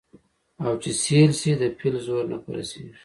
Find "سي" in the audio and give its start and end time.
1.39-1.51